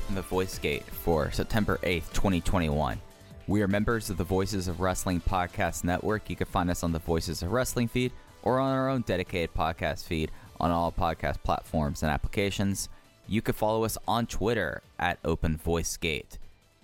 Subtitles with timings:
[0.00, 2.98] Open the Voice Gate for September 8th, 2021.
[3.46, 6.30] We are members of the Voices of Wrestling Podcast Network.
[6.30, 8.10] You can find us on the Voices of Wrestling feed
[8.42, 12.88] or on our own dedicated podcast feed on all podcast platforms and applications.
[13.28, 16.38] You can follow us on Twitter at Open Voice Gate.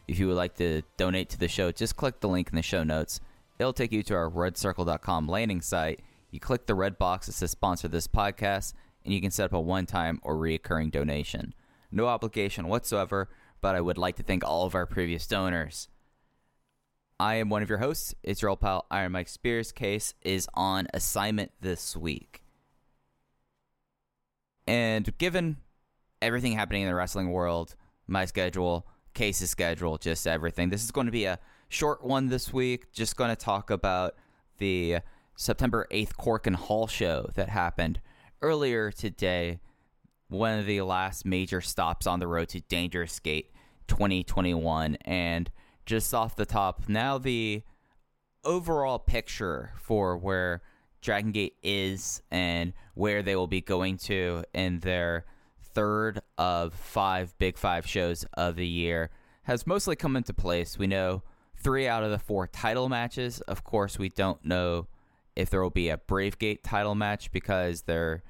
[0.07, 2.63] If you would like to donate to the show, just click the link in the
[2.63, 3.21] show notes.
[3.59, 6.01] It'll take you to our redcircle.com landing site.
[6.31, 8.75] You click the red box that says sponsor this podcast,
[9.07, 11.55] and you can set up a one time or reoccurring donation.
[11.97, 13.31] No obligation whatsoever,
[13.63, 15.89] but I would like to thank all of our previous donors.
[17.19, 18.15] I am one of your hosts.
[18.23, 19.73] It's your old pal Iron Mike Spears.
[19.73, 22.43] Case is on assignment this week.
[24.67, 25.57] And given
[26.21, 27.75] everything happening in the wrestling world,
[28.07, 31.39] my schedule, Case's schedule, just everything, this is going to be a
[31.71, 32.93] short one this week.
[32.93, 34.17] Just going to talk about
[34.59, 34.99] the
[35.35, 38.01] September 8th Korakuen Hall show that happened
[38.43, 39.61] earlier today
[40.29, 43.53] one of the last major stops on the road to Dangerous Gate
[43.89, 44.97] 2021.
[45.05, 45.51] And
[45.85, 47.63] just off the top, now the
[48.45, 50.63] overall picture for where
[51.01, 55.25] Dragon Gate is and where they will be going to in their
[55.61, 59.11] third of five Big Five shows of the year
[59.43, 60.79] has mostly come into place.
[60.79, 61.23] We know
[61.57, 63.41] three out of the four title matches.
[63.43, 64.89] Of course, we don't know
[65.37, 68.23] if there will be a Brave Gate title match because they're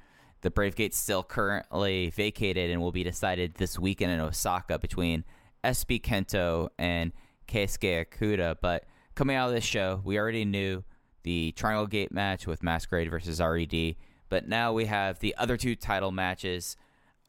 [0.47, 5.25] the Brave Gate's still currently vacated and will be decided this weekend in Osaka between
[5.61, 7.11] SB Kento and
[7.49, 8.55] Keisuke Okuda.
[8.61, 10.85] But coming out of this show, we already knew
[11.23, 13.97] the Triangle Gate match with Masquerade versus RED,
[14.29, 16.77] but now we have the other two title matches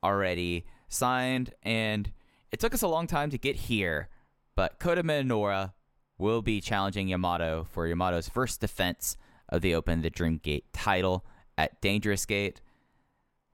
[0.04, 2.12] already signed, and
[2.52, 4.10] it took us a long time to get here.
[4.54, 5.72] But Kota Minoura
[6.18, 9.16] will be challenging Yamato for Yamato's first defense
[9.48, 12.60] of the Open the Dream Gate title at Dangerous Gate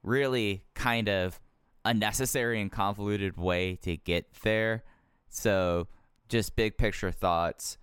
[0.05, 1.41] really kind of
[1.85, 4.85] unnecessary and convoluted way to get there.
[5.29, 5.89] So,
[6.29, 7.79] just big picture thoughts.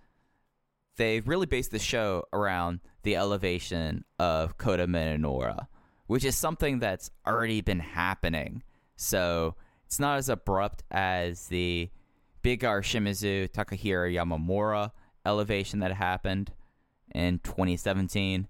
[0.96, 5.66] They really based the show around the elevation of Kota Minoura,
[6.06, 8.62] which is something that's already been happening.
[8.96, 9.56] So,
[9.86, 11.90] it's not as abrupt as the
[12.40, 14.90] Big R Shimizu Takahiro Yamamura
[15.24, 16.52] elevation that happened
[17.14, 18.48] in 2017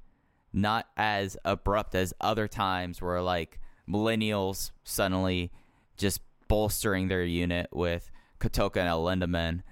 [0.53, 3.59] not as abrupt as other times where like
[3.89, 5.51] millennials suddenly
[5.97, 8.11] just bolstering their unit with
[8.41, 9.63] Kotoka and Lindaman.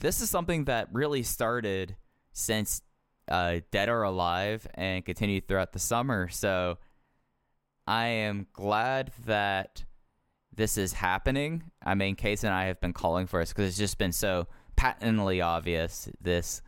[0.00, 1.96] This is something that really started
[2.32, 2.82] since
[3.28, 6.28] uh, Dead or Alive and continued throughout the summer.
[6.28, 6.78] So
[7.86, 9.84] I am glad that
[10.54, 11.70] this is happening.
[11.84, 14.48] I mean, Case and I have been calling for this because it's just been so
[14.74, 16.62] patently obvious this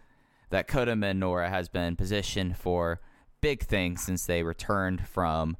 [0.50, 3.00] that Kota Minoura has been positioned for
[3.40, 5.56] big things since they returned from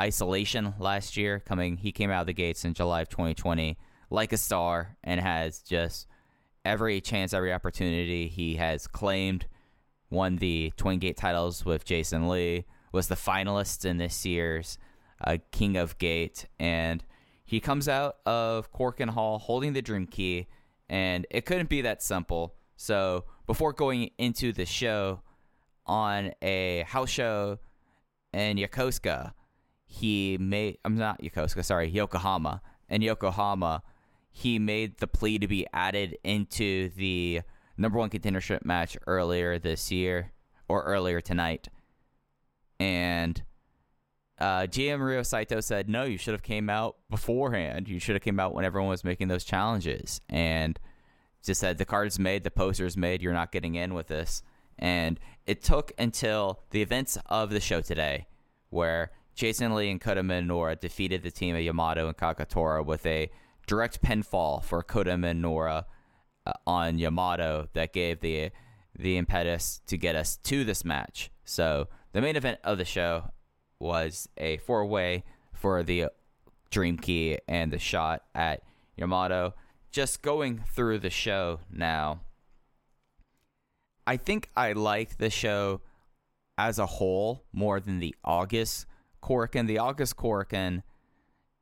[0.00, 1.40] isolation last year.
[1.40, 3.76] Coming, he came out of the gates in July of 2020
[4.10, 6.06] like a star and has just
[6.64, 9.46] every chance, every opportunity he has claimed.
[10.10, 12.64] Won the Twin Gate titles with Jason Lee.
[12.92, 14.78] Was the finalist in this year's
[15.22, 17.04] uh, King of Gate, and
[17.44, 20.46] he comes out of Korakuen Hall holding the Dream Key,
[20.88, 22.54] and it couldn't be that simple.
[22.76, 25.20] So before going into the show,
[25.88, 27.58] on a house show
[28.32, 29.32] in Yokosuka.
[29.90, 32.60] He made I'm not Yokosuka, sorry, Yokohama.
[32.90, 33.82] In Yokohama,
[34.30, 37.40] he made the plea to be added into the
[37.78, 40.32] number one contendership match earlier this year
[40.68, 41.68] or earlier tonight.
[42.78, 43.42] And
[44.38, 47.88] uh, GM Ryo Saito said, "No, you should have came out beforehand.
[47.88, 50.78] You should have came out when everyone was making those challenges." And
[51.42, 53.22] just said, "The card's made, the poster's made.
[53.22, 54.42] You're not getting in with this."
[54.78, 58.26] And it took until the events of the show today,
[58.68, 63.30] where Jason Lee and Kota Minoura defeated the team of Yamato and Kagetora with a
[63.68, 65.84] direct pinfall for Kota Minoura
[66.44, 68.50] uh, on Yamato that gave the
[68.98, 71.30] the impetus to get us to this match.
[71.44, 73.30] So the main event of the show
[73.78, 76.06] was a four way for the
[76.72, 78.64] Dream Key and the shot at
[78.96, 79.54] Yamato.
[79.92, 82.22] Just going through the show now,
[84.04, 85.82] I think I like the show
[86.58, 88.86] as a whole more than the August
[89.22, 89.66] Korakuen.
[89.66, 90.82] The August Korakuen,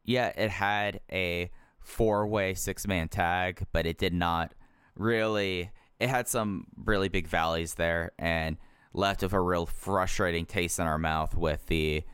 [0.05, 1.51] yeah, it had a
[1.81, 4.55] four way six man tag, but it did not
[4.95, 5.71] really.
[5.99, 8.59] It had some really big valleys there and
[8.93, 12.05] left with a real frustrating taste in our mouth with the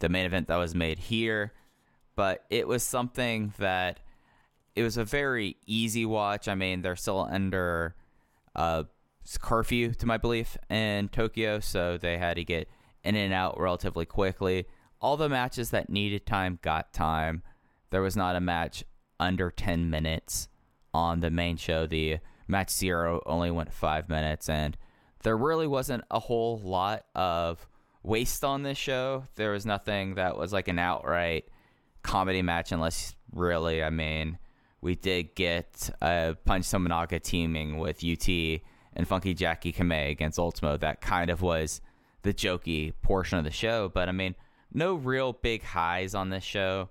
[0.00, 1.52] the main event that was made here.
[2.16, 4.00] But it was something that
[4.76, 6.48] it was a very easy watch.
[6.48, 7.94] I mean, they're still under
[8.54, 8.84] uh,
[9.40, 12.68] curfew, to my belief, in Tokyo, so they had to get
[13.04, 14.66] in and out relatively quickly.
[15.00, 17.42] All the matches that needed time got time.
[17.90, 18.84] There was not a match
[19.20, 20.48] under 10 minutes
[20.92, 21.86] on the main show.
[21.86, 22.18] The
[22.48, 24.76] match zero only went five minutes, and
[25.22, 27.66] there really wasn't a whole lot of
[28.02, 29.24] waste on this show.
[29.36, 31.44] There was nothing that was like an outright
[32.02, 34.38] comedy match, unless really, I mean,
[34.80, 38.28] we did get a Punch Tominaga teaming with UT
[38.96, 40.76] and Funky Jackie Kamei against Ultimo.
[40.76, 41.80] That kind of was
[42.24, 44.34] the jokey portion of the show, but I mean,
[44.72, 46.88] no real big highs on this show.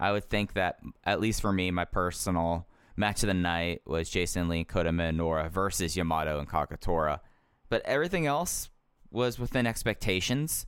[0.00, 2.66] I would think that, at least for me, my personal
[2.96, 7.20] match of the night was Jason Lee Kota Minoura versus Yamato and Kagetora.
[7.68, 8.70] But everything else
[9.10, 10.66] was within expectations.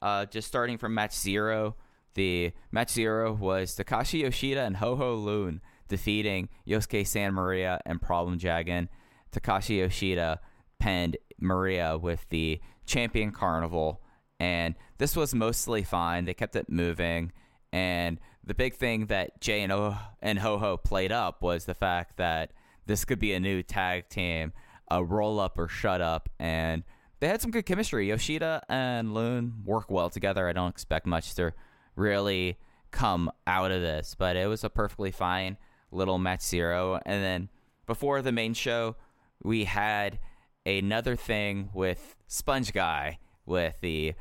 [0.00, 1.76] Uh, just starting from match zero,
[2.14, 8.00] the match zero was Takashi Yoshida and Ho Ho Lun defeating Yosuke Santa Maria and
[8.00, 8.88] Problem Dragon.
[9.32, 10.40] Takashi Yoshida
[10.78, 14.00] penned Maria with the Champion Carnival,
[14.40, 16.24] and this was mostly fine.
[16.24, 17.32] They kept it moving,
[17.72, 21.74] and the big thing that Jay and, o- and Ho Ho played up was the
[21.74, 22.50] fact that
[22.86, 24.52] this could be a new tag team,
[24.90, 26.82] a roll up or shut up, and
[27.20, 28.08] they had some good chemistry.
[28.08, 30.48] Yoshida and Lun work well together.
[30.48, 31.52] I don't expect much to
[31.94, 32.56] really
[32.90, 35.58] come out of this, but it was a perfectly fine
[35.90, 37.00] little match zero.
[37.04, 37.48] And then
[37.86, 38.96] before the main show,
[39.42, 40.18] we had
[40.66, 44.14] another thing with Sponge Guy with the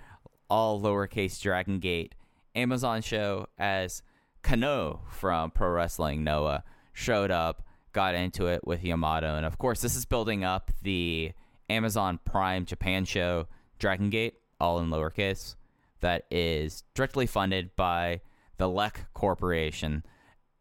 [0.49, 2.15] all lowercase Dragon Gate
[2.55, 4.01] Amazon show as
[4.43, 6.63] Kenoh from Pro Wrestling Noah
[6.93, 7.63] showed up,
[7.93, 9.35] got into it with Yamato.
[9.35, 11.33] And of course, this is building up the
[11.69, 13.47] Amazon Prime Japan show
[13.77, 15.55] Dragon Gate, all in lowercase,
[15.99, 18.21] that is directly funded by
[18.57, 20.03] the Lek Corporation,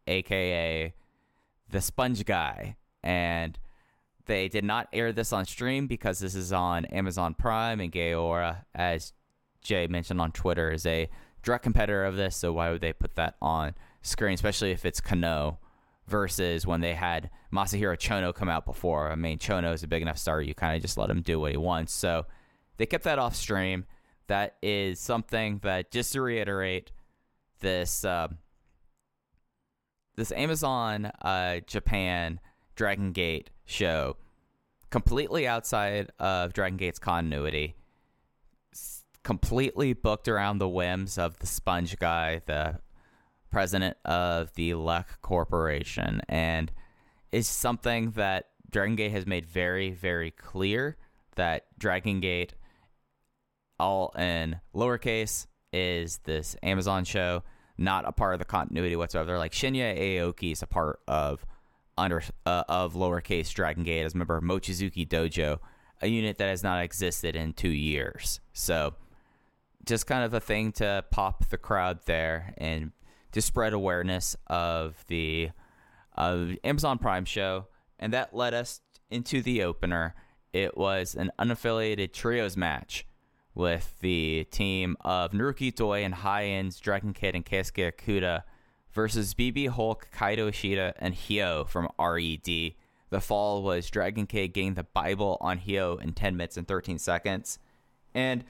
[0.05, 0.93] aka
[1.69, 2.75] the Sponge Guy.
[3.03, 3.57] And
[4.27, 8.65] they did not air this on stream because this is on Amazon Prime and Gaora,
[8.75, 9.13] as
[9.61, 11.09] Jay mentioned on Twitter, is a
[11.43, 12.35] direct competitor of this.
[12.35, 15.57] So why would they put that on screen, especially if it's Kenoh
[16.07, 19.11] versus when they had Masahiro Chono come out before?
[19.11, 21.39] I mean, Chono is a big enough star, you kind of just let him do
[21.39, 21.93] what he wants.
[21.93, 22.25] So
[22.77, 23.85] they kept that off stream.
[24.27, 26.91] That is something that, just to reiterate,
[27.59, 28.27] this uh,
[30.15, 32.39] this Amazon uh, Japan
[32.75, 34.17] Dragon Gate show
[34.89, 37.75] completely outside of Dragon Gate's continuity,
[39.23, 42.79] completely booked around the whims of the Sponge Guy, the
[43.51, 46.71] president of the Lek Corporation, and
[47.31, 50.97] is something that Dragon Gate has made very, very clear
[51.35, 52.55] that Dragon Gate,
[53.79, 57.43] all in lowercase, is this Amazon show,
[57.77, 59.37] not a part of the continuity whatsoever.
[59.37, 61.45] Like Shinya Aoki is a part of
[61.97, 65.59] under uh, of lowercase Dragon Gate as a member of Mochizuki Dojo,
[66.01, 68.39] a unit that has not existed in two years.
[68.53, 68.95] So,
[69.85, 72.91] just kind of a thing to pop the crowd there and
[73.31, 75.49] to spread awareness of the
[76.15, 77.67] uh, Amazon Prime show,
[77.99, 80.15] and that led us into the opener.
[80.53, 83.05] It was an unaffiliated trios match
[83.53, 88.43] with the team of Naruki Doi and High Ends, Dragon Kid, and Keisuke Okuda
[88.97, 92.73] versus BB Hulk, Kaito Ishida, and Hyo from RED.
[93.11, 96.97] The fall was Dragon Kid getting the Bible on Hyo in 10 minutes and 13
[96.97, 97.59] seconds.
[98.15, 98.43] And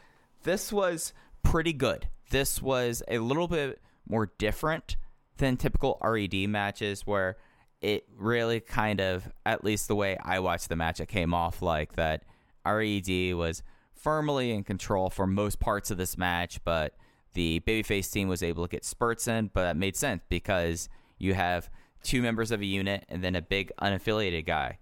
[0.43, 1.11] this was
[1.43, 2.07] pretty good.
[2.29, 4.95] This was a little bit more different
[5.35, 7.35] than typical RED matches where
[7.81, 11.61] it really kind of, at least the way I watched the match, it came off
[11.61, 12.23] like that
[12.65, 16.93] RED was firmly in control for most parts of this match, but
[17.37, 20.89] the babyface team was able to get spurts in, but that made sense because
[21.19, 21.69] you have
[22.01, 24.79] two members of a unit and then a big unaffiliated guy.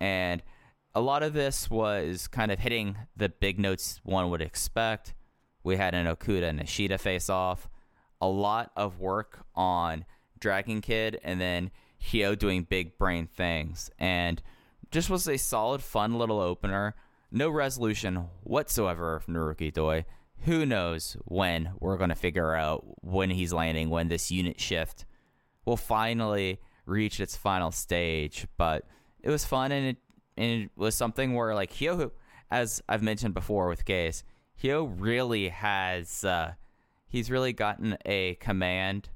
[0.00, 0.42] And
[0.96, 5.14] a lot of this was kind of hitting the big notes one would expect.
[5.62, 7.68] We had an Okuda and Ishida face off.
[8.20, 10.04] A lot of work on
[10.40, 11.70] Dragon Kid and then
[12.02, 13.92] Hyo doing big brain things.
[13.96, 14.42] And
[14.90, 16.96] just was a solid, fun little opener.
[17.30, 20.04] No resolution whatsoever from Naruki Doi.
[20.44, 25.04] Who knows when we're going to figure out when he's landing, when this unit shift
[25.64, 28.46] will finally reach its final stage.
[28.56, 28.84] But
[29.20, 29.96] it was fun and it,
[30.36, 32.10] and it was something where, like, Hyo,
[32.50, 34.24] as I've mentioned before with Case,
[34.60, 36.54] Hyo really has, uh,
[37.06, 39.10] he's really gotten a command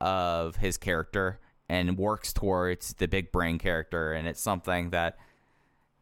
[0.00, 4.12] of his character and works towards the big brain character.
[4.12, 5.16] And it's something that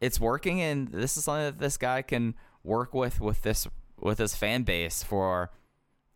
[0.01, 0.61] it's working.
[0.63, 3.67] And this is something that this guy can work with, with this,
[4.01, 5.51] with his fan base for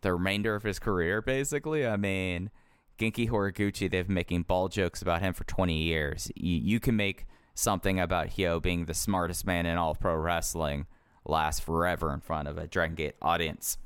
[0.01, 1.85] the remainder of his career, basically.
[1.85, 2.51] I mean,
[2.97, 6.31] Genki Horiguchi, they've been making ball jokes about him for 20 years.
[6.35, 10.87] You, you can make something about Hyo being the smartest man in all pro wrestling
[11.25, 13.77] last forever in front of a Dragon Gate audience.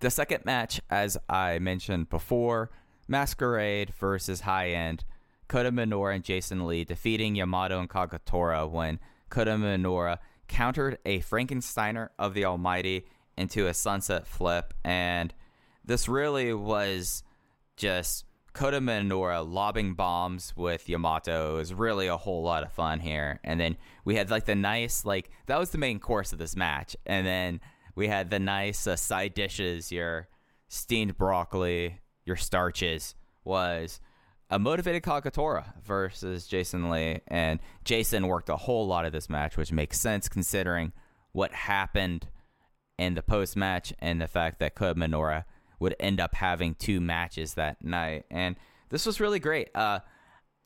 [0.00, 2.70] The second match, as I mentioned before,
[3.08, 5.04] Masquerade versus High End,
[5.48, 8.98] Kota Minoura and Jason Lee defeating Yamato and Kagetora when
[9.30, 14.74] Kota Minoura countered a Frankensteiner of the Almighty into a sunset flip.
[14.84, 15.34] And
[15.84, 17.22] this really was
[17.76, 21.54] just Kota Minoura lobbing bombs with Yamato.
[21.54, 23.40] It was really a whole lot of fun here.
[23.42, 26.54] And then we had like the nice, like, that was the main course of this
[26.54, 26.96] match.
[27.04, 27.60] And then
[27.96, 30.28] we had the nice uh, side dishes, your
[30.68, 34.00] steamed broccoli, your starches, was
[34.54, 37.18] a motivated Kagetora versus Jason Lee.
[37.26, 40.92] And Jason worked a whole lot of this match, which makes sense considering
[41.32, 42.28] what happened
[42.96, 45.44] in the post match and the fact that Kota Minoura
[45.80, 48.26] would end up having two matches that night.
[48.30, 48.54] And
[48.90, 49.70] this was really great.
[49.74, 49.98] Uh,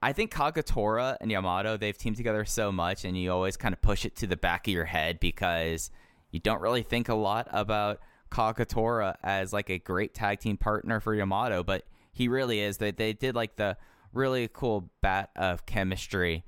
[0.03, 3.81] I think Kagetora and Yamato, they've teamed together so much, and you always kind of
[3.81, 5.91] push it to the back of your head because
[6.31, 11.01] you don't really think a lot about Kagetora as like a great tag team partner
[11.01, 11.85] for Yamato, but
[12.19, 12.79] he really is.
[12.79, 13.77] They they did like the
[14.13, 16.45] really cool bat of chemistry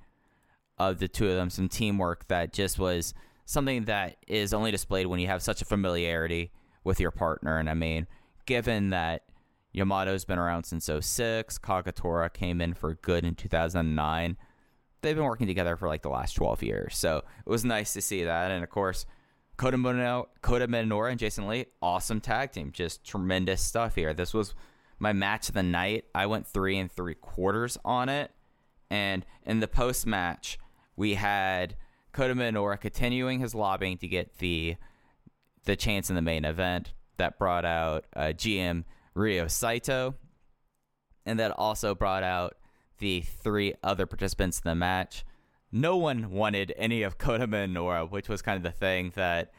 [0.76, 5.06] of the two of them, some teamwork that just was something that is only displayed
[5.06, 6.50] when you have such a familiarity
[6.82, 7.58] with your partner.
[7.58, 8.08] And I mean,
[8.46, 9.26] given that
[9.72, 14.36] Yamato's been around since 06, Kagetora came in for good in 2009.
[15.02, 16.96] They've been working together for like the last 12 years.
[16.96, 18.50] So it was nice to see that.
[18.50, 19.06] And of course,
[19.56, 22.72] Kota Minoura, Kota Minoura and Jason Lee, awesome tag team.
[22.72, 24.14] Just tremendous stuff here.
[24.14, 24.54] This was
[25.00, 26.04] my match of the night.
[26.14, 28.30] I went three and three quarters on it.
[28.88, 30.58] And in the post match,
[30.94, 31.74] we had
[32.12, 34.76] Kota Minoura continuing his lobbying to get the
[35.64, 36.92] the chance in the main event.
[37.16, 40.14] That brought out uh, GM Ryo Saito,
[41.26, 42.56] and that also brought out
[42.98, 45.24] the three other participants in the match
[45.72, 49.52] no one wanted any of Kota Minoura, which was kind of the thing that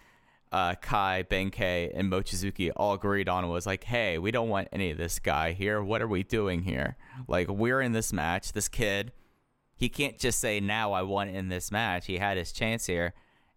[0.52, 4.92] uh, Kai, Benkei, and Mochizuki all agreed on was like, hey, we don't want any
[4.92, 5.82] of this guy here.
[5.82, 6.98] What are we doing here?
[7.28, 8.52] Like, we're in this match.
[8.52, 9.14] This kid,
[9.76, 12.08] he can't just say, now I want in this match.
[12.08, 13.14] He had his chance here.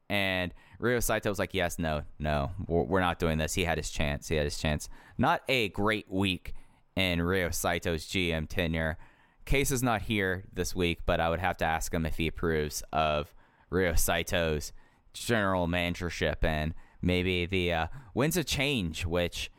[0.08, 3.54] And Ryo Saito was like, yes, no, no, we're not doing this.
[3.54, 4.28] He had his chance.
[4.28, 4.88] He had his chance.
[5.18, 6.54] Not a great week
[6.94, 8.98] in Ryo Saito's GM tenure.
[9.46, 12.28] Case is not here this week, but I would have to ask him if he
[12.28, 13.34] approves of
[13.70, 14.72] Ryo Saito's
[15.12, 16.74] general managership and
[17.04, 19.50] maybe the uh, winds of change, which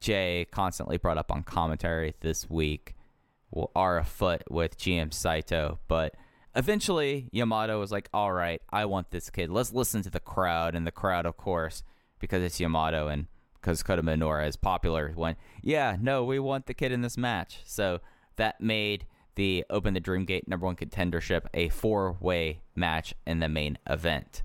[0.00, 2.94] Jay constantly brought up on commentary this week,
[3.74, 5.78] are afoot with GM Saito.
[5.88, 6.14] But
[6.54, 9.50] eventually, Yamato was like, all right, I want this kid.
[9.50, 10.74] Let's listen to the crowd.
[10.74, 11.82] And the crowd, of course,
[12.18, 16.74] because it's Yamato and because Kota Minoura is popular, went, yeah, no, we want the
[16.74, 17.60] kid in this match.
[17.64, 18.00] So
[18.36, 23.48] that made the Open the Dreamgate number one contendership a four way match in the
[23.48, 24.42] main event.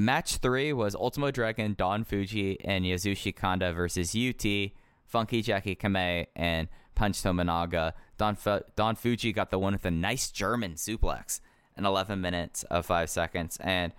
[0.00, 4.70] Match three was Ultimo Dragon, Don Fuji, and Yasushi Kanda versus UT,
[5.04, 7.92] Funky Jackie Kamei, and Punch Tominaga.
[8.16, 8.34] Don,
[8.76, 11.40] Don Fuji got the one with a nice German suplex
[11.76, 13.58] in 11 minutes of 5 seconds.
[13.60, 13.92] And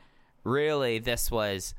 [0.44, 1.76] really, this was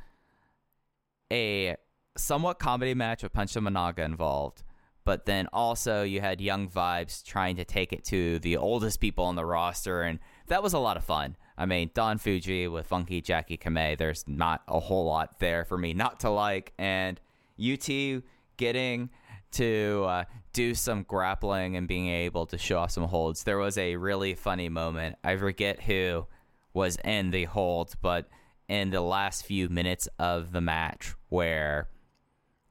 [1.32, 1.74] a
[2.16, 4.62] somewhat comedy match with Punch Tominaga involved
[5.04, 9.24] but then also you had young vibes trying to take it to the oldest people
[9.24, 12.86] on the roster and that was a lot of fun I mean, Don Fuji with
[12.86, 16.72] Funky Jackie Kamei, there's not a whole lot there for me not to like.
[16.78, 17.20] And
[17.58, 17.88] UT
[18.56, 19.10] getting
[19.52, 23.44] to uh, do some grappling and being able to show off some holds.
[23.44, 25.16] There was a really funny moment.
[25.22, 26.26] I forget who
[26.72, 28.28] was in the hold, but
[28.68, 31.88] in the last few minutes of the match where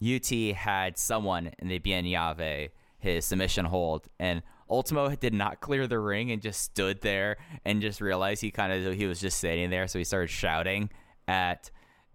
[0.03, 4.41] UT had someone in the Bien Llave, his submission hold, and
[4.71, 8.71] Ultimo did not clear the ring and just stood there and just realized he kind
[8.71, 10.89] of he was just sitting there, so he started shouting
[11.27, 11.69] at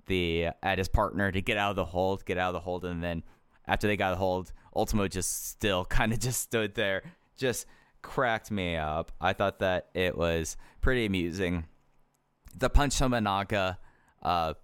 [0.07, 2.85] the at his partner to get out of the hold, get out of the hold,
[2.85, 3.23] and then
[3.69, 7.03] after they got the hold, Ultimo just still kind of just stood there,
[7.37, 7.67] just
[8.03, 9.13] cracked me up.
[9.21, 11.67] I thought that it was pretty amusing.
[12.57, 13.77] The Punch Tominaga
[14.23, 14.55] uh,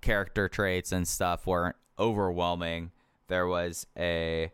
[0.00, 2.92] character traits and stuff weren't overwhelming.
[3.28, 4.50] There was a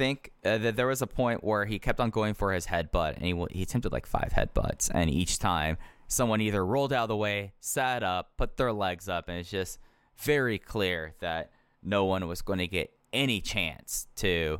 [0.00, 3.16] think uh, that there was a point where he kept on going for his headbutt,
[3.16, 5.76] and he he attempted like five headbutts, and each time
[6.08, 9.50] someone either rolled out of the way, sat up, put their legs up, and it's
[9.50, 9.78] just
[10.16, 11.50] very clear that
[11.82, 14.58] no one was going to get any chance to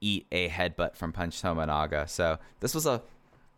[0.00, 2.08] eat a headbutt from Punch Tominaga.
[2.08, 3.02] So this was a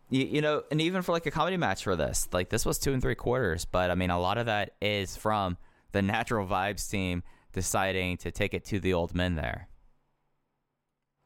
[0.09, 2.79] you, you, know, and even for like a comedy match for this, like this was
[2.79, 5.57] two and three quarters, but I mean a lot of that is from
[5.91, 7.21] the natural vibes team
[7.53, 9.67] deciding to take it to the old men there.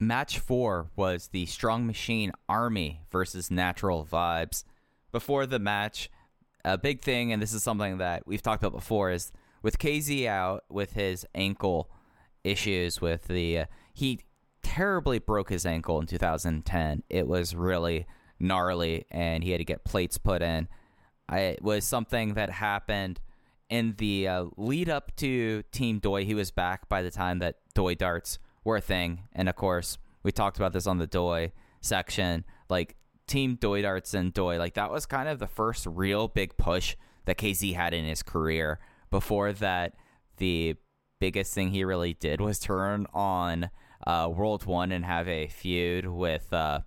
[0.01, 4.63] Match four was the Strong Machine Army versus Natural Vibes.
[5.11, 6.09] Before the match,
[6.63, 10.25] a big thing, and this is something that we've talked about before, is with KZ
[10.25, 11.91] out with his ankle
[12.45, 14.21] issues with the uh, he
[14.63, 17.03] terribly broke his ankle in 2010.
[17.09, 18.05] It was really
[18.39, 20.69] gnarly, and he had to get plates put in.
[21.27, 23.19] I, it was something that happened
[23.69, 26.23] in the uh, lead up to Team Doi.
[26.23, 29.23] He was back by the time that Doi darts were a thing.
[29.33, 31.51] And of course, we talked about this on the Doi
[31.81, 32.45] section.
[32.69, 32.95] Like
[33.27, 36.95] Team Doi Darts and Doi, like that was kind of the first real big push
[37.25, 38.79] that KZ had in his career.
[39.11, 39.93] Before that,
[40.37, 40.75] the
[41.19, 43.69] biggest thing he really did was turn on
[44.05, 46.81] uh, World One and have a feud with uh,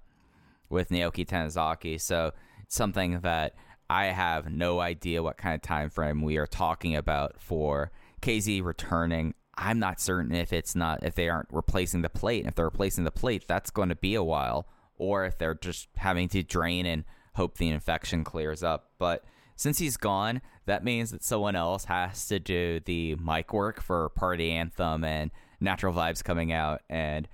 [0.68, 2.00] with Naoki Tanizaki.
[2.00, 2.32] So
[2.68, 3.54] something that
[3.90, 7.92] I have no idea what kind of time frame we are talking about for
[8.22, 9.34] KZ returning.
[9.56, 12.46] I'm not certain if it's not if they aren't replacing the plate.
[12.46, 15.88] If they're replacing the plate, that's going to be a while, or if they're just
[15.96, 18.90] having to drain and hope the infection clears up.
[18.98, 19.24] But
[19.56, 24.08] since he's gone, that means that someone else has to do the mic work for
[24.10, 26.82] Party Anthem and Natural Vibes coming out.
[26.88, 27.28] And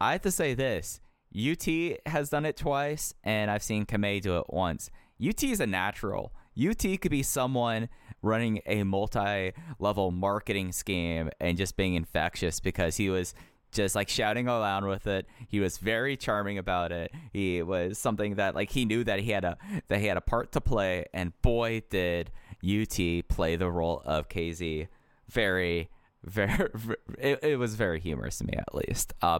[0.00, 1.00] I have to say this
[1.36, 1.66] UT
[2.06, 4.90] has done it twice, and I've seen Kamei do it once.
[5.24, 6.32] UT is a natural.
[6.58, 7.88] UT could be someone
[8.22, 13.34] running a multi-level marketing scheme and just being infectious because he was
[13.70, 15.26] just like shouting around with it.
[15.46, 17.12] He was very charming about it.
[17.32, 20.22] He was something that like he knew that he had a that he had a
[20.22, 22.30] part to play, and boy did
[22.64, 24.88] UT play the role of KZ
[25.28, 25.90] very
[26.24, 26.70] very
[27.18, 29.12] it, it was very humorous to me at least.
[29.22, 29.38] Uh,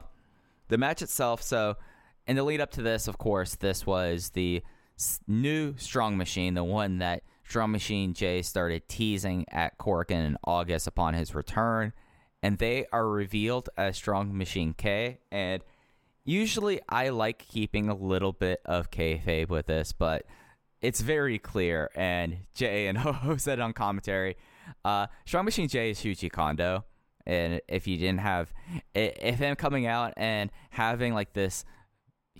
[0.69, 1.77] the match itself, so
[2.27, 4.63] in the lead up to this, of course, this was the
[5.27, 10.87] new Strong Machine, the one that Strong Machine J started teasing at Korakuen in August
[10.87, 11.93] upon his return,
[12.43, 15.21] and they are revealed as Strong Machine K.
[15.33, 15.63] And
[16.25, 20.27] usually, I like keeping a little bit of kayfabe with this, but
[20.81, 21.91] it's very clear.
[21.95, 24.37] And Jay and Ho said on commentary,
[24.85, 26.85] uh, Strong Machine J is Shuji Kondo.
[27.27, 28.55] And if you didn't have,
[28.95, 31.65] if him coming out and having like this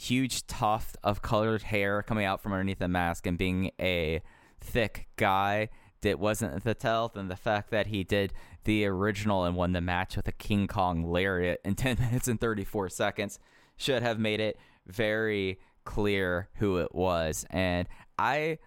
[0.01, 4.23] huge tuft of colored hair coming out from underneath the mask and being a
[4.61, 5.69] thick guy
[6.03, 8.33] that wasn't the tell than the fact that he did
[8.65, 12.41] the original and won the match with a King Kong lariat in 10 minutes and
[12.41, 13.39] 34 seconds
[13.77, 17.47] should have made it very clear who it was.
[17.51, 18.59] And I.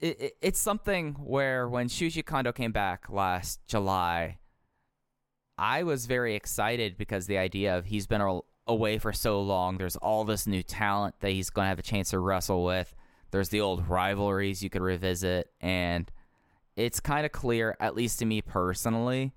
[0.00, 4.38] It, it's something where when Shuji Kondo came back last July,
[5.58, 8.22] I was very excited because the idea of he's been
[8.70, 9.76] away for so long.
[9.76, 12.94] There's all this new talent that he's going to have a chance to wrestle with.
[13.30, 16.10] There's the old rivalries you could revisit, and
[16.76, 19.32] it's kind of clear, at least to me personally,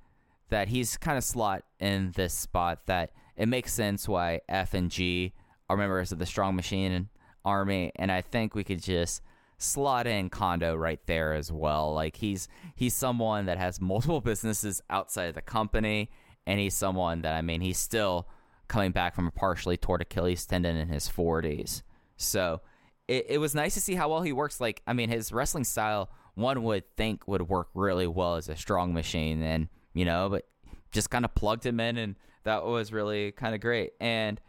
[0.49, 2.85] that he's kind of slot in this spot.
[2.85, 5.33] That it makes sense why F and G
[5.69, 7.09] are members of the Strong Machine
[7.43, 9.21] Army, and I think we could just
[9.57, 11.93] slot in Kondo right there as well.
[11.93, 16.09] Like he's he's someone that has multiple businesses outside of the company,
[16.45, 18.27] and he's someone that I mean he's still
[18.67, 21.83] coming back from a partially torn Achilles tendon in his 40s.
[22.17, 22.61] So
[23.07, 24.61] it, it was nice to see how well he works.
[24.61, 28.55] Like, I mean, his wrestling style, one would think would work really well as a
[28.55, 29.41] strong machine.
[29.41, 30.47] And, you know, but
[30.91, 33.93] just kind of plugged him in, and that was really kind of great.
[33.99, 34.39] And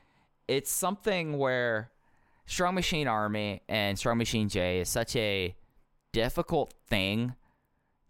[0.46, 1.90] it's something where
[2.46, 5.56] Strong Machine Army and Strong Machine J is such a
[6.12, 7.34] difficult thing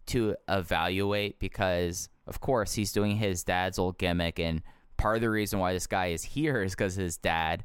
[0.07, 4.61] to evaluate because, of course, he's doing his dad's old gimmick, and
[4.97, 7.63] part of the reason why this guy is here is because his dad.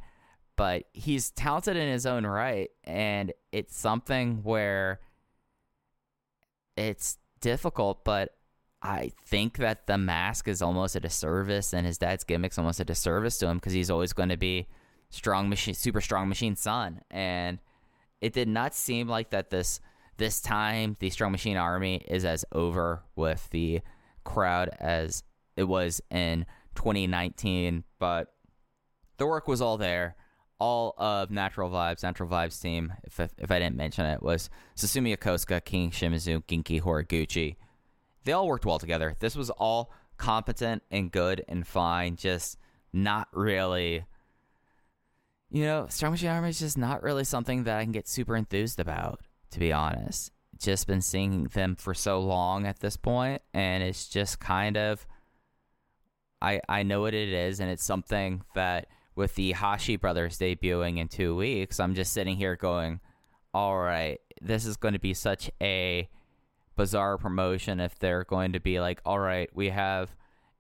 [0.56, 5.00] But he's talented in his own right, and it's something where
[6.76, 8.34] it's difficult, but
[8.82, 12.84] I think that the mask is almost a disservice, and his dad's gimmick's almost a
[12.84, 14.66] disservice to him because he's always going to be
[15.10, 17.58] strong machine, super strong machine son, and
[18.20, 19.80] it did not seem like that this
[20.16, 23.80] this time the strong machine army is as over with the
[24.24, 25.22] crowd as
[25.56, 28.32] it was in 2019, but
[29.18, 30.16] the work was all there.
[30.58, 35.16] All of Natural Vibes, Natural Vibes team, if, if I didn't mention it, was Susumu
[35.16, 37.56] Yokosuka, King Shimizu, Genki Horiguchi.
[38.24, 39.16] They all worked well together.
[39.20, 42.58] This was all competent and good and fine, just
[42.92, 44.04] not really.
[45.50, 48.36] You know, Strong Machine Army is just not really something that I can get super
[48.36, 49.20] enthused about,
[49.52, 50.30] to be honest.
[50.58, 55.06] Just been seeing them for so long at this point, and it's just kind of.
[56.42, 60.98] I, I know what it is, and it's something that with the Hashi brothers debuting
[60.98, 63.00] in two weeks, I'm just sitting here going,
[63.52, 66.08] all right, this is going to be such a
[66.76, 70.16] bizarre promotion if they're going to be like, all right, we have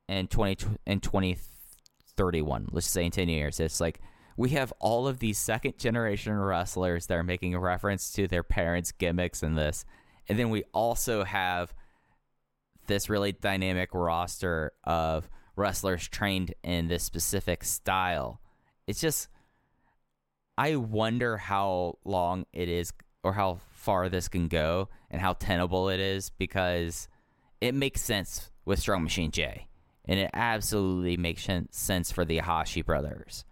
[0.08, 4.00] in 20 in 2031, let's say in 10 years, it's like
[4.36, 8.42] we have all of these second generation wrestlers that are making a reference to their
[8.42, 9.84] parents' gimmicks in this.
[10.28, 11.74] And then we also have
[12.86, 18.40] this really dynamic roster of wrestlers trained in this specific style.
[18.86, 19.28] It's just,
[20.56, 25.88] I wonder how long it is or how far this can go and how tenable
[25.88, 27.08] it is because
[27.60, 29.66] it makes sense with Strong Machine J.
[30.06, 33.44] And it absolutely makes sense for the Hashi brothers.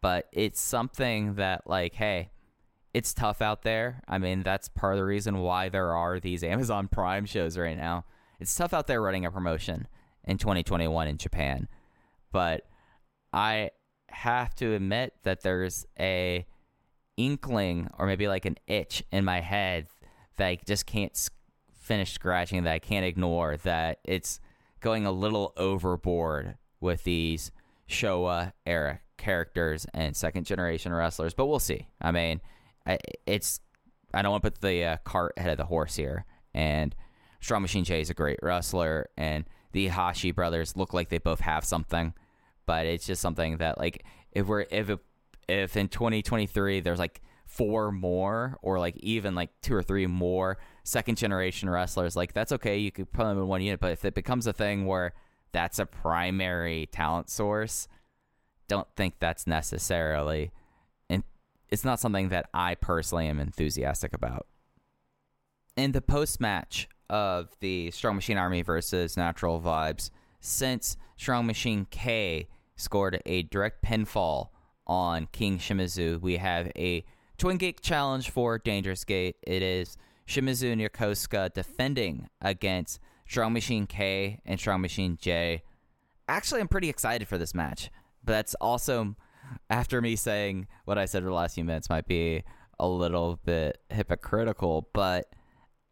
[0.00, 2.30] But it's something that, like, hey,
[2.92, 4.02] it's tough out there.
[4.08, 7.76] I mean, that's part of the reason why there are these Amazon Prime shows right
[7.76, 8.04] now.
[8.40, 9.88] It's tough out there running a promotion
[10.28, 11.68] in 2021 in Japan.
[12.30, 12.66] But
[13.32, 13.70] I
[14.10, 16.46] have to admit that there's a
[17.16, 19.88] inkling or maybe like an itch in my head
[20.36, 21.16] that I just can't
[21.80, 24.40] finish scratching that I can't ignore that it's
[24.80, 27.50] going a little overboard with these
[27.88, 31.88] Showa era characters and second generation wrestlers, but we'll see.
[32.00, 32.40] I mean,
[33.26, 33.60] it's
[34.14, 36.24] I don't want to put the uh, cart ahead of the horse here.
[36.54, 36.94] And
[37.40, 41.40] Strong Machine J is a great wrestler, and the Hashi brothers look like they both
[41.40, 42.14] have something,
[42.66, 44.90] but it's just something that like if we're if
[45.48, 50.58] if in 2023 there's like four more or like even like two or three more
[50.84, 54.04] second generation wrestlers like that's okay you could put them in one unit but if
[54.04, 55.14] it becomes a thing where
[55.52, 57.88] that's a primary talent source
[58.68, 60.52] don't think that's necessarily
[61.08, 61.24] and
[61.68, 64.46] it's not something that I personally am enthusiastic about.
[65.76, 71.86] In the post match of the Strong Machine Army versus Natural Vibes since Strong Machine
[71.90, 74.48] K scored a direct pinfall
[74.86, 76.20] on King Shimizu.
[76.20, 77.04] We have a
[77.36, 79.36] Twin Gate challenge for Dangerous Gate.
[79.42, 85.62] It is Shimizu and Yokosuka defending against Strong Machine K and Strong Machine J.
[86.28, 87.90] Actually, I'm pretty excited for this match,
[88.24, 89.16] but that's also
[89.70, 92.42] after me saying what I said in the last few minutes might be
[92.78, 95.34] a little bit hypocritical, but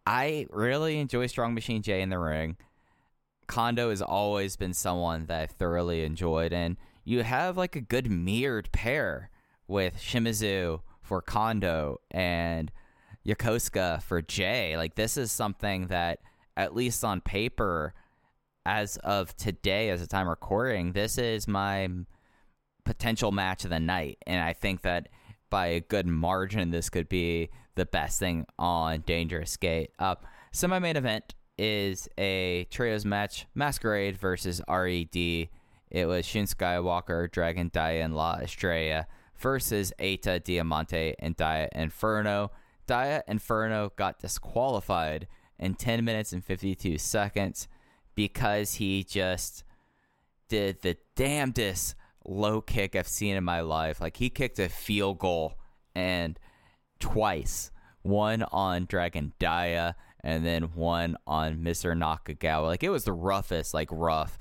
[0.07, 2.57] I really enjoy Strong Machine J in the ring.
[3.49, 8.11] Kondo has always been someone that I've thoroughly enjoyed, and you have like a good
[8.11, 9.31] mirrored pair
[9.69, 12.71] with Shimizu for Kondo and
[13.27, 14.77] Yokosuka for Jay.
[14.77, 16.21] Like this is something that
[16.57, 17.95] at least on paper
[18.65, 21.89] as of today as the time recording, this is my
[22.85, 25.09] potential match of the night and I think that
[25.51, 29.93] by a good margin this could be the best thing on Dangerous Gate.
[29.99, 30.17] Uh,
[30.53, 35.49] semi main event is a trios match Masquerade versus RED
[35.91, 39.07] it was Shun Skywalker, Dragon Dia, and La Estrella
[39.39, 42.51] versus Eita Diamante and Dia Inferno.
[42.87, 47.69] Dia Inferno got disqualified in 10 minutes and 52 seconds
[48.15, 49.65] because he just
[50.49, 54.01] did the damnedest low kick I've seen in my life.
[54.01, 55.55] Like he kicked a field goal
[55.95, 56.39] and
[57.01, 57.71] twice,
[58.03, 61.97] one on Dragon Dia and then one on Mr.
[61.97, 62.67] Nakagawa.
[62.67, 64.37] Like it was the roughest, like rough,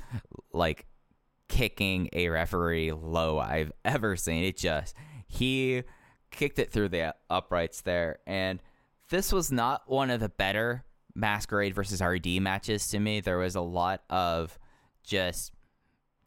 [0.51, 0.87] like
[1.47, 4.43] kicking a referee low I've ever seen.
[4.43, 4.95] It just
[5.27, 5.83] he
[6.31, 8.61] kicked it through the uprights there, and
[9.09, 13.21] this was not one of the better Masquerade versus RD matches to me.
[13.21, 14.57] There was a lot of
[15.03, 15.53] just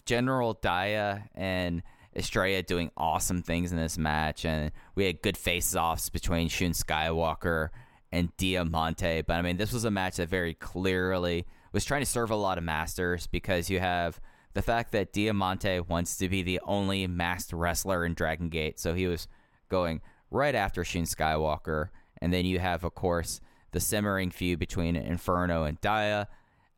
[0.06, 1.82] General Dia and
[2.16, 6.72] Estrella doing awesome things in this match, and we had good face offs between Shun
[6.72, 7.68] Skywalker
[8.10, 9.22] and Diamante.
[9.22, 12.36] But I mean, this was a match that very clearly was trying to serve a
[12.36, 14.20] lot of masters because you have
[14.54, 18.80] the fact that Diamante wants to be the only masked wrestler in Dragon Gate.
[18.80, 19.28] So he was
[19.68, 21.90] going right after Shun Skywalker.
[22.20, 23.40] And then you have, of course,
[23.72, 26.28] the simmering feud between Inferno and Dia.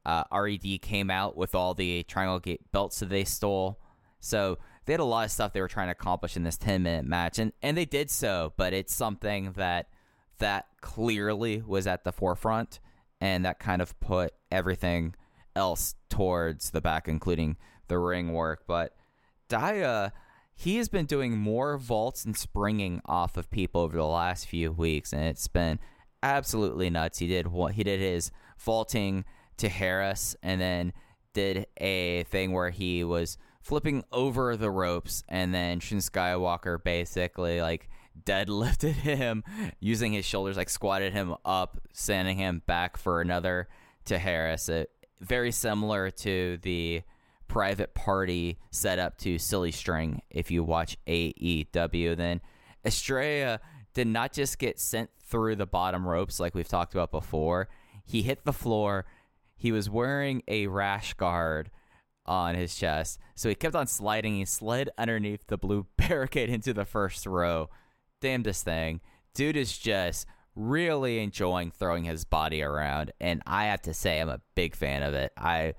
[0.05, 3.79] Uh, RED came out with all the Triangle Gate belts that they stole.
[4.19, 4.59] So
[4.91, 7.05] they had a lot of stuff they were trying to accomplish in this 10 minute
[7.05, 7.39] match.
[7.39, 9.87] And, and they did so, but it's something that
[10.39, 12.81] that clearly was at the forefront.
[13.21, 15.15] And that kind of put everything
[15.55, 18.65] else towards the back, including the ring work.
[18.67, 18.97] But
[19.49, 20.13] Dia,
[20.57, 24.73] he has been doing more vaults and springing off of people over the last few
[24.73, 25.79] weeks, and it's been
[26.21, 27.21] absolutely nuts.
[27.21, 29.25] He did what he did his vaulting
[29.59, 30.93] to Harris, and then
[31.33, 33.39] did a thing where he was
[33.71, 37.89] flipping over the ropes, and then Shun Skywalker basically like
[38.21, 39.45] deadlifted him
[39.79, 43.69] using his shoulders, like squatted him up, sending him back for another
[44.07, 44.69] to Harris.
[44.69, 47.03] It, very similar to the
[47.47, 52.17] private party setup to Silly String if you watch AEW.
[52.17, 52.41] Then
[52.85, 53.61] Estrella
[53.95, 57.69] did not just get sent through the bottom ropes like we've talked about before.
[58.05, 59.07] He hit the floor.
[59.55, 61.71] He was wearing a rash guard
[62.31, 63.19] on his chest.
[63.35, 64.37] So he kept on sliding.
[64.37, 67.69] He slid underneath the blue barricade into the first row.
[68.21, 69.01] Damnedest thing.
[69.35, 73.11] Dude is just really enjoying throwing his body around.
[73.21, 75.33] And I have to say, I'm a big fan of it.
[75.37, 75.75] I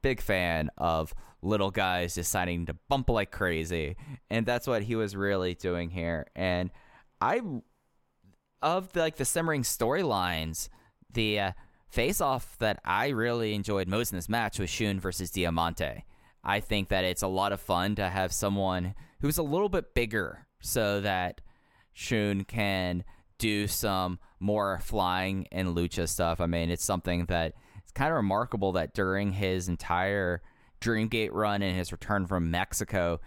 [0.00, 3.96] big fan of little guys deciding to bump like crazy.
[4.30, 6.26] And that's what he was really doing here.
[6.36, 6.70] And
[7.20, 7.40] I
[8.62, 10.68] of the, like the simmering storylines,
[11.12, 11.52] the uh,
[11.90, 16.04] face off that I really enjoyed most in this match was Shun versus Diamante.
[16.42, 19.94] I think that it's a lot of fun to have someone who's a little bit
[19.94, 21.40] bigger so that
[21.92, 23.04] Shun can
[23.38, 26.40] do some more flying and lucha stuff.
[26.40, 30.42] I mean, it's something that it's kind of remarkable that during his entire
[30.80, 33.20] Dreamgate run and his return from Mexico,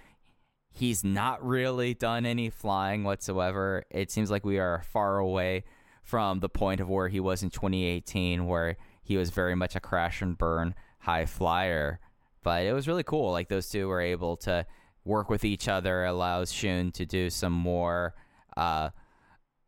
[0.72, 3.84] he's not really done any flying whatsoever.
[3.92, 5.66] It seems like we are far away
[6.04, 9.80] from the point of where he was in 2018, where he was very much a
[9.80, 12.00] crash and burn high flyer.
[12.44, 13.32] But it was really cool.
[13.32, 14.66] Like those two were able to
[15.06, 18.14] work with each other, allows Shun to do some more,
[18.58, 18.90] uh,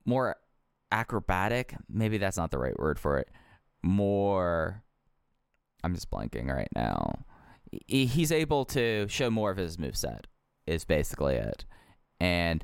[0.05, 0.35] more
[0.91, 1.75] acrobatic.
[1.89, 3.29] Maybe that's not the right word for it.
[3.81, 4.83] More.
[5.83, 7.25] I'm just blanking right now.
[7.87, 10.25] He's able to show more of his moveset,
[10.65, 11.65] is basically it.
[12.19, 12.63] And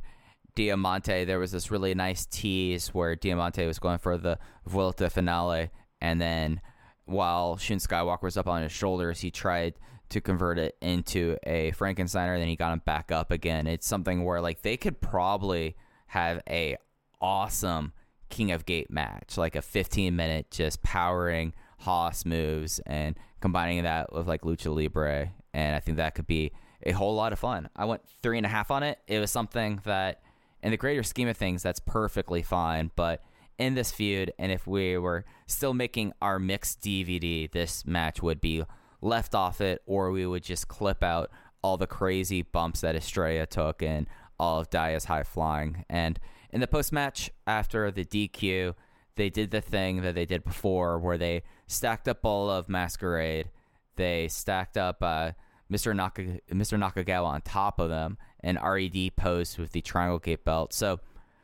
[0.56, 5.70] Diamante, there was this really nice tease where Diamante was going for the Vuelta finale,
[6.00, 6.62] and then
[7.06, 9.76] while Shun Skywalker was up on his shoulders, he tried
[10.10, 13.66] to convert it into a Frankensteiner, then he got him back up again.
[13.66, 15.76] It's something where like they could probably
[16.08, 16.78] have a
[17.22, 17.94] awesome
[18.30, 24.14] King of Gate match, like a 15 minute just powering Haas moves and combining that
[24.14, 26.52] with like Lucha Libre, and I think that could be
[26.86, 27.70] a whole lot of fun.
[27.76, 29.00] I went three and a half on it.
[29.08, 30.22] It was something that
[30.63, 32.91] in the greater scheme of things, that's perfectly fine.
[32.95, 33.24] But
[33.58, 38.41] in this feud, and if we were still making our mixed DVD, this match would
[38.41, 38.63] be
[39.02, 41.32] left off it, or we would just clip out
[41.63, 44.08] all the crazy bumps that Estrella took and
[44.39, 45.86] all of Dia's high flying.
[45.89, 46.19] And
[46.52, 48.74] in the post match, after the DQ,
[49.15, 53.50] they did the thing that they did before where they stacked up all of Masquerade.
[53.95, 55.32] They stacked up uh,
[55.71, 55.95] Mr.
[55.95, 56.80] Naka- Mr.
[56.80, 60.73] Nakagawa on top of them, and RED post with the Triangle Gate belt.
[60.73, 60.99] So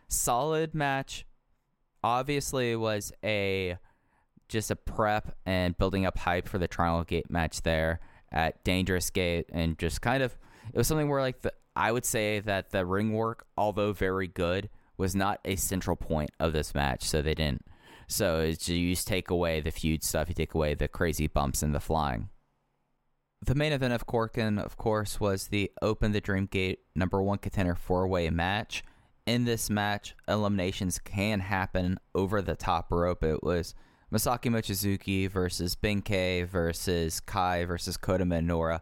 [0.08, 1.26] solid match.
[2.04, 3.78] Obviously, was a
[4.48, 8.00] just a prep and building up hype for the Triangle Gate match there
[8.32, 10.38] at Dangerous Gate, and just kind of
[10.74, 14.28] it was something where like the I would say that the ring work, although very
[14.28, 17.04] good, was not a central point of this match.
[17.04, 17.66] So they didn't.
[18.08, 21.62] So it's you just take away the feud stuff, you take away the crazy bumps
[21.62, 22.30] and the flying.
[23.42, 27.38] The main event of Korakuen, of course, was the Open the Dream Gate number one
[27.38, 28.84] contender four way match.
[29.26, 33.24] In this match, eliminations can happen over the top rope.
[33.24, 33.76] It was
[34.12, 38.82] Masaaki Mochizuki versus Benkei versus Kai versus Kota Minoura.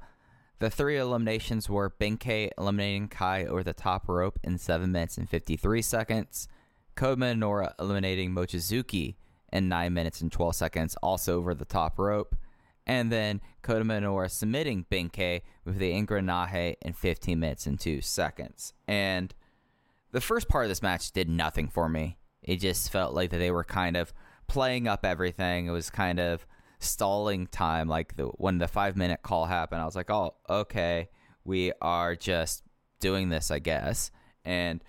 [0.59, 5.29] The three eliminations were Benkei eliminating Kai over the top rope in 7 minutes and
[5.29, 6.47] 53 seconds,
[6.95, 9.15] Kota Minoura eliminating Mochizuki
[9.51, 12.35] in 9 minutes and 12 seconds, also over the top rope,
[12.87, 18.73] and then Kota Minoura submitting Benkei with the Engrenaje in 15 minutes and 2 seconds.
[18.87, 19.33] And
[20.11, 22.17] the first part of this match did nothing for me.
[22.41, 24.13] It just felt like that they were kind of
[24.47, 25.67] playing up everything.
[25.67, 26.45] It was kind of
[26.79, 27.87] stalling time.
[27.87, 31.09] Like the, when the five minute call happened, I was like, oh, okay,
[31.43, 32.63] we are just
[32.99, 34.11] doing this, I guess.
[34.43, 34.83] And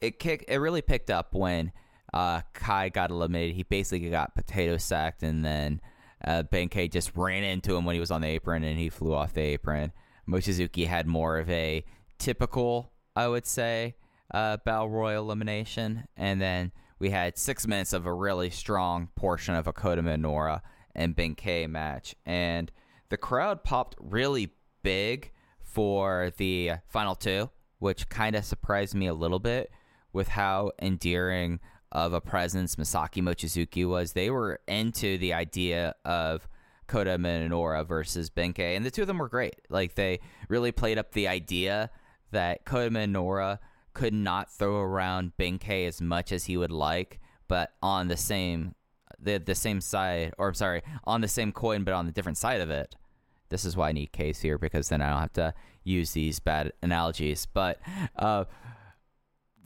[0.00, 1.72] it kick it really picked up when
[2.12, 3.56] uh, Kai got eliminated.
[3.56, 5.80] He basically got potato sacked, and then
[6.24, 9.14] uh, Benkei just ran into him when he was on the apron, and he flew
[9.14, 9.92] off the apron.
[10.28, 11.84] Mochizuki had more of a
[12.18, 13.96] typical, I would say,
[14.32, 19.54] uh, Battle Royal elimination, and then we had six minutes of a really strong portion
[19.54, 20.62] of a Kota Minoura
[20.94, 22.72] and Benkei match, and
[23.10, 25.30] the crowd popped really big
[25.62, 29.70] for the final two, which kind of surprised me a little bit
[30.12, 31.60] with how endearing
[31.94, 34.12] of a presence Masaaki Mochizuki was.
[34.12, 36.48] They were into the idea of
[36.86, 39.60] Kota Minoura versus Benkei, and the two of them were great.
[39.70, 41.90] Like they really played up the idea
[42.32, 43.58] that Kota Minoura
[43.94, 48.74] could not throw around Benkei as much as he would like, but on the same
[49.20, 52.38] the the same side, or I'm sorry, on the same coin, but on the different
[52.38, 52.96] side of it.
[53.50, 55.54] This is why I need case here because then I don't have to
[55.84, 57.46] use these bad analogies.
[57.46, 57.78] But
[58.16, 58.46] uh,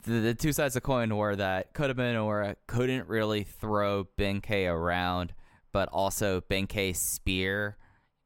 [0.03, 4.71] the, the two sides of the coin were that Kota Minoura couldn't really throw Benkei
[4.71, 5.33] around,
[5.71, 7.77] but also Benkei's spear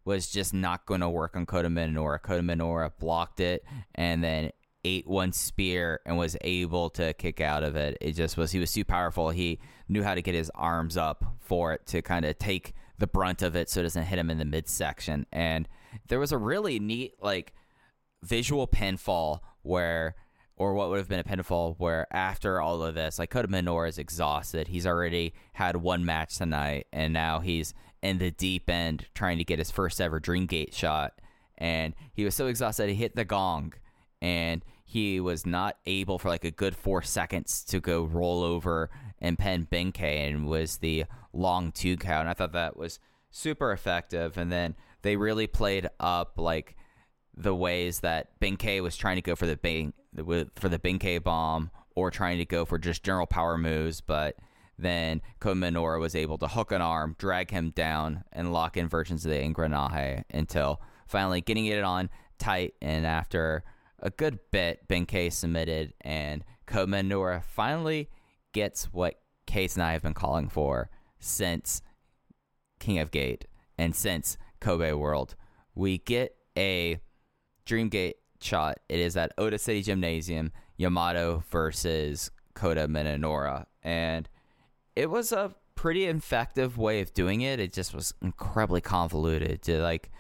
[0.06, 2.22] was just not going to work on Kota Minoura.
[2.22, 3.64] Kota Minoura blocked it
[3.96, 4.52] and then
[4.84, 7.98] ate one spear and was able to kick out of it.
[8.02, 9.30] It just was he was too powerful.
[9.30, 13.08] He knew how to get his arms up for it to kind of take the
[13.08, 15.26] brunt of it so it doesn't hit him in the midsection.
[15.32, 15.68] And
[16.10, 17.54] there was a really neat like
[18.22, 20.16] visual pinfall where
[20.56, 23.90] or what would have been a pinfall where after all of this, like Kota Minoura
[23.90, 24.68] is exhausted.
[24.68, 29.44] He's already had one match tonight, and now he's in the deep end trying to
[29.44, 31.20] get his first ever Dreamgate shot.
[31.58, 33.74] And he was so exhausted, he hit the gong,
[34.22, 38.90] and he was not able for like a good four seconds to go roll over
[39.20, 42.22] and pen Benkei, and was the long two count.
[42.22, 43.00] And I thought that was
[43.32, 44.38] super effective.
[44.38, 46.76] And then they really played up like
[47.36, 51.72] the ways that Benkei was trying to go for the bang for the Benkei bomb
[51.96, 54.36] or trying to go for just general power moves, but
[54.78, 58.88] then Kota Minoura was able to hook an arm, drag him down, and lock in
[58.88, 62.74] versions of the Engrenaje until finally getting it on tight.
[62.82, 63.64] And after
[64.00, 68.10] a good bit, Benkei submitted, and Kota Minoura finally
[68.52, 71.82] gets what Case and I have been calling for since
[72.80, 73.46] King of Gate
[73.78, 75.36] and since Kobe World.
[75.76, 77.00] We get a
[77.66, 78.80] Dreamgate shot.
[78.90, 83.66] It is at Oda City Gymnasium, Yamato versus Kota Minoura.
[83.82, 84.30] And
[84.96, 87.60] it was a pretty effective way of doing it.
[87.60, 89.62] It just was incredibly convoluted.
[89.64, 90.12] To like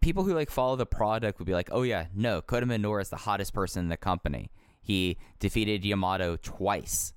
[0.00, 3.10] people who like follow the product would be like, "Oh yeah, no, Kota Minoura is
[3.10, 4.50] the hottest person in the company.
[4.82, 7.12] He defeated Yamato twice.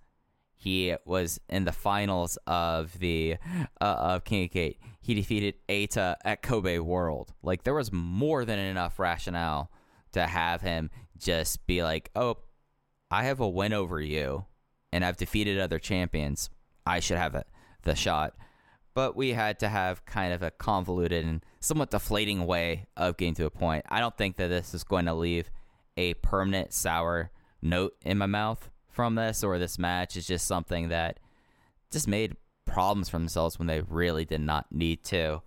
[0.56, 3.38] He was in the finals of the
[3.82, 4.80] uh, of King of Gate.
[5.02, 7.34] He defeated Eita at Kobe World.
[7.44, 9.72] Like there was more than enough rationale
[10.16, 12.40] to have him just be like, "Oh,
[13.12, 14.46] I have a win over you,
[14.92, 16.50] and I've defeated other champions.
[16.86, 17.48] I should have it,
[17.84, 18.36] the shot."
[18.94, 23.36] But we had to have kind of a convoluted and somewhat deflating way of getting
[23.36, 23.86] to a point.
[23.90, 25.52] I don't think that this is going to leave
[25.98, 30.16] a permanent sour note in my mouth from this or this match.
[30.16, 31.20] It's just something that
[31.92, 35.42] just made problems for themselves when they really did not need to.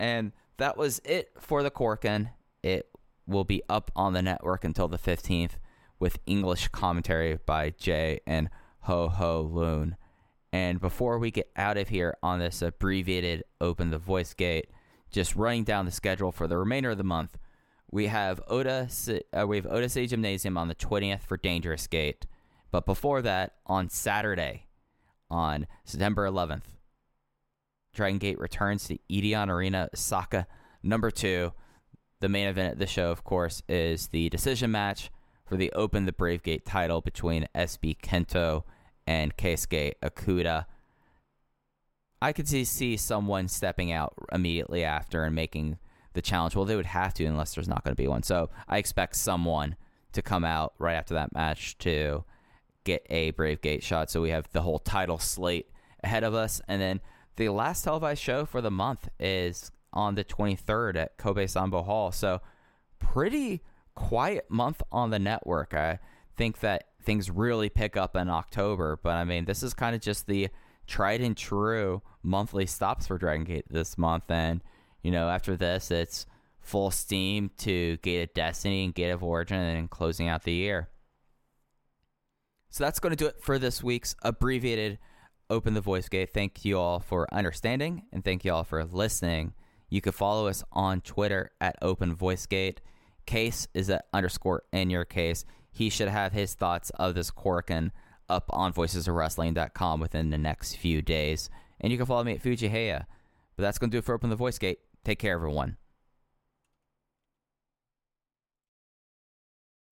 [0.00, 2.30] And that was it for the Korakuen.
[2.62, 2.88] It
[3.28, 5.52] will be up on the network until the 15th
[5.98, 8.48] with English commentary by Jay and
[8.80, 9.96] Ho Ho Lun.
[10.52, 14.70] And before we get out of here on this abbreviated Open the Voice Gate,
[15.10, 17.38] just running down the schedule for the remainder of the month,
[17.90, 18.88] we have Oda
[19.32, 22.26] uh, we have Ota City Gymnasium on the 20th for Dangerous Gate.
[22.70, 24.66] But before that, on Saturday,
[25.30, 26.64] on September 11th,
[27.94, 30.46] Dragon Gate returns to Edion Arena, Osaka,
[30.82, 31.52] number two.
[32.20, 35.10] The main event at the show, of course, is the decision match
[35.46, 38.64] for the Open the Brave Gate title between SB Kento
[39.06, 40.66] and Keisuke Okuda.
[42.20, 45.78] I could see, see someone stepping out immediately after and making
[46.14, 46.56] the challenge.
[46.56, 48.24] Well, they would have to unless there's not going to be one.
[48.24, 49.76] So I expect someone
[50.12, 52.24] to come out right after that match to
[52.82, 54.10] get a Brave Gate shot.
[54.10, 55.70] So we have the whole title slate
[56.02, 56.60] ahead of us.
[56.66, 57.00] And then
[57.36, 62.12] the last televised show for the month is on the 23rd at Kobe Sanbo Hall.
[62.12, 62.40] So,
[62.98, 63.62] pretty
[63.94, 65.74] quiet month on the network.
[65.74, 65.98] I
[66.36, 70.00] think that things really pick up in October, but I mean, this is kind of
[70.00, 70.48] just the
[70.86, 74.30] tried and true monthly stops for Dragon Gate this month.
[74.30, 74.62] And,
[75.02, 76.26] you know, after this, it's
[76.60, 80.88] full steam to Gate of Destiny and Gate of Origin and closing out the year.
[82.70, 84.98] So that's going to do it for this week's abbreviated
[85.50, 86.32] Open the Voice Gate.
[86.32, 89.54] Thank you all for understanding and thank you all for listening.
[89.88, 92.78] You can follow us on Twitter at Open VoiceGate.
[93.26, 95.44] Case is at underscore in your case.
[95.70, 97.90] He should have his thoughts of this Korakuen
[98.28, 101.48] up on voicesofwrestling.com within the next few days.
[101.80, 103.06] And you can follow me at Fujiheya.
[103.56, 104.80] But that's going to do it for Open the Voice Gate.
[105.04, 105.76] Take care, everyone.